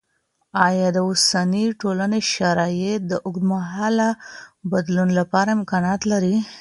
آیا 0.67 0.87
د 0.93 0.97
اوسني 1.07 1.65
ټولني 1.81 2.21
شرایط 2.33 3.01
د 3.07 3.13
اوږدمهاله 3.25 4.09
بدلون 4.71 5.09
لپاره 5.19 5.49
امکانات 5.57 6.01
لري؟ 6.11 6.35